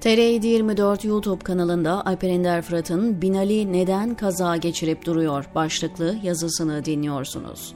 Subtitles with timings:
[0.00, 7.74] TR724 YouTube kanalında Alper Ender Fırat'ın Binali neden kaza geçirip duruyor başlıklı yazısını dinliyorsunuz.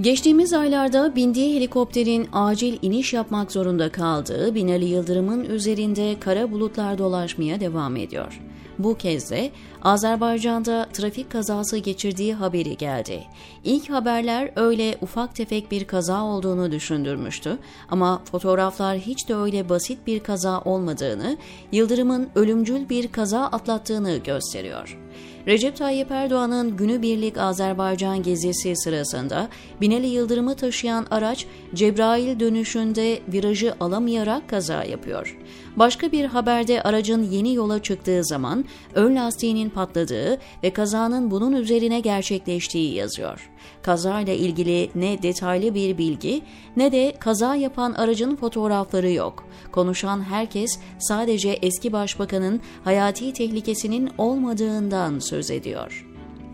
[0.00, 7.60] Geçtiğimiz aylarda bindiği helikopterin acil iniş yapmak zorunda kaldığı Binali Yıldırım'ın üzerinde kara bulutlar dolaşmaya
[7.60, 8.40] devam ediyor.
[8.84, 9.50] Bu kez de
[9.82, 13.24] Azerbaycan'da trafik kazası geçirdiği haberi geldi.
[13.64, 17.58] İlk haberler öyle ufak tefek bir kaza olduğunu düşündürmüştü
[17.90, 21.36] ama fotoğraflar hiç de öyle basit bir kaza olmadığını,
[21.72, 24.98] Yıldırım'ın ölümcül bir kaza atlattığını gösteriyor.
[25.46, 29.48] Recep Tayyip Erdoğan'ın günübirlik Azerbaycan gezisi sırasında
[29.80, 35.38] Binali Yıldırım'ı taşıyan araç Cebrail dönüşünde virajı alamayarak kaza yapıyor.
[35.76, 42.00] Başka bir haberde aracın yeni yola çıktığı zaman ön lastiğinin patladığı ve kazanın bunun üzerine
[42.00, 43.50] gerçekleştiği yazıyor.
[43.82, 46.42] Kazayla ilgili ne detaylı bir bilgi
[46.76, 49.44] ne de kaza yapan aracın fotoğrafları yok.
[49.72, 56.06] Konuşan herkes sadece eski başbakanın hayati tehlikesinin olmadığından söz ediyor.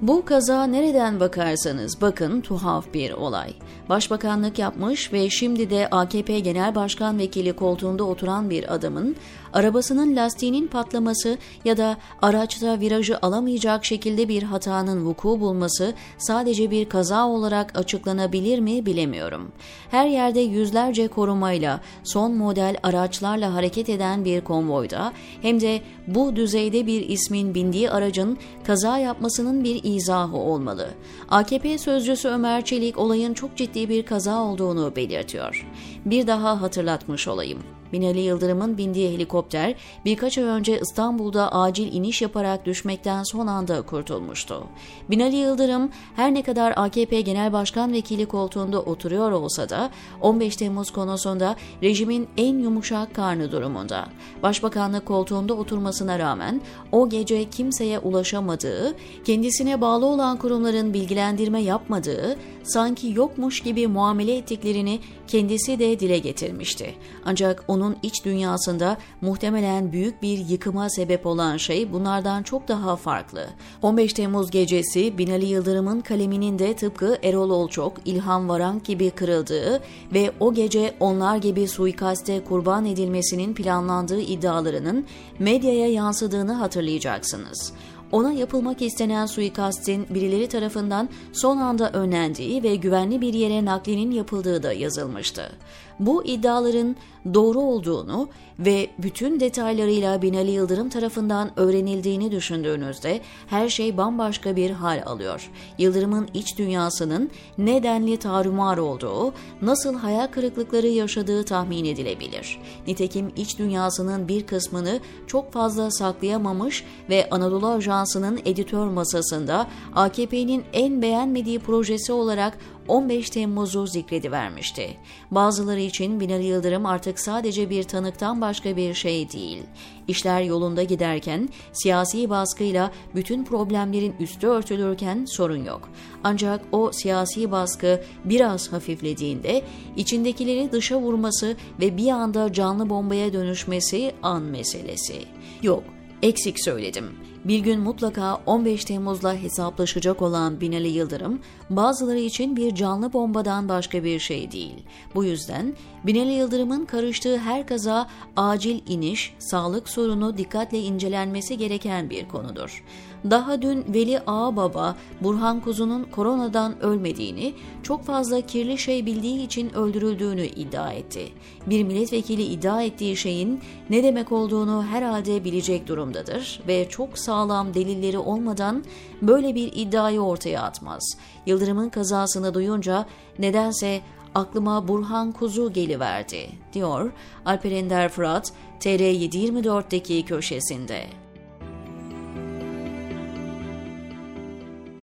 [0.02, 3.52] Bu kaza nereden bakarsanız bakın tuhaf bir olay.
[3.88, 9.16] Başbakanlık yapmış ve şimdi de AKP Genel Başkan Vekili koltuğunda oturan bir adamın
[9.52, 16.88] arabasının lastiğinin patlaması ya da araçta virajı alamayacak şekilde bir hatanın vuku bulması sadece bir
[16.88, 19.52] kaza olarak açıklanabilir mi bilemiyorum.
[19.90, 26.86] Her yerde yüzlerce korumayla, son model araçlarla hareket eden bir konvoyda hem de bu düzeyde
[26.86, 30.88] bir ismin bindiği aracın kaza yapmasının bir izahı olmalı.
[31.28, 35.66] AKP sözcüsü Ömer Çelik olayın çok ciddi bir kaza olduğunu belirtiyor.
[36.06, 37.58] Bir daha hatırlatmış olayım.
[37.92, 44.64] Binali Yıldırım'ın bindiği helikopter birkaç ay önce İstanbul'da acil iniş yaparak düşmekten son anda kurtulmuştu.
[45.10, 50.90] Binali Yıldırım her ne kadar AKP Genel Başkan Vekili koltuğunda oturuyor olsa da 15 Temmuz
[50.90, 54.08] konusunda rejimin en yumuşak karnı durumunda.
[54.42, 56.60] Başbakanlık koltuğunda oturmasına rağmen
[56.92, 58.94] o gece kimseye ulaşamadığı,
[59.24, 66.94] kendisine bağlı olan kurumların bilgilendirme yapmadığı, sanki yokmuş gibi muamele ettiklerini kendisi de dile getirmişti.
[67.24, 73.46] Ancak onun iç dünyasında muhtemelen büyük bir yıkıma sebep olan şey bunlardan çok daha farklı.
[73.82, 79.82] 15 Temmuz gecesi Binali Yıldırım'ın kaleminin de tıpkı Erol Olçok, İlhan Varank gibi kırıldığı
[80.14, 85.06] ve o gece onlar gibi suikaste kurban edilmesinin planlandığı iddialarının
[85.38, 87.72] medyaya yansıdığını hatırlayacaksınız
[88.12, 94.62] ona yapılmak istenen suikastin birileri tarafından son anda önlendiği ve güvenli bir yere naklinin yapıldığı
[94.62, 95.52] da yazılmıştı.
[96.00, 96.96] Bu iddiaların
[97.34, 98.28] doğru olduğunu
[98.58, 105.50] ve bütün detaylarıyla Binali Yıldırım tarafından öğrenildiğini düşündüğünüzde her şey bambaşka bir hal alıyor.
[105.78, 112.60] Yıldırım'ın iç dünyasının nedenli tarumar olduğu, nasıl hayal kırıklıkları yaşadığı tahmin edilebilir.
[112.86, 117.66] Nitekim iç dünyasının bir kısmını çok fazla saklayamamış ve Anadolu
[117.96, 122.58] Ajansı'nın editör masasında AKP'nin en beğenmediği projesi olarak
[122.88, 124.96] 15 Temmuz'u zikredivermişti.
[125.30, 129.62] Bazıları için Binali Yıldırım artık sadece bir tanıktan başka bir şey değil.
[130.08, 135.88] İşler yolunda giderken siyasi baskıyla bütün problemlerin üstü örtülürken sorun yok.
[136.24, 139.62] Ancak o siyasi baskı biraz hafiflediğinde
[139.96, 145.24] içindekileri dışa vurması ve bir anda canlı bombaya dönüşmesi an meselesi.
[145.62, 145.84] Yok,
[146.26, 147.04] eksik söyledim.
[147.44, 154.04] Bir gün mutlaka 15 Temmuz'la hesaplaşacak olan Binali Yıldırım, bazıları için bir canlı bombadan başka
[154.04, 154.84] bir şey değil.
[155.14, 162.28] Bu yüzden Binali Yıldırım'ın karıştığı her kaza acil iniş, sağlık sorunu dikkatle incelenmesi gereken bir
[162.28, 162.84] konudur.
[163.30, 170.46] Daha dün Veli Ağababa, Burhan Kuzu'nun koronadan ölmediğini, çok fazla kirli şey bildiği için öldürüldüğünü
[170.46, 171.28] iddia etti.
[171.66, 173.60] Bir milletvekili iddia ettiği şeyin
[173.90, 178.84] ne demek olduğunu herhalde bilecek durumdadır ve çok sağlam delilleri olmadan
[179.22, 181.16] böyle bir iddiayı ortaya atmaz.
[181.46, 183.06] Yıldırım'ın kazasını duyunca
[183.38, 184.00] nedense
[184.34, 187.12] aklıma Burhan Kuzu geliverdi, diyor
[187.44, 191.25] Alper Ender Fırat TR724'deki köşesinde.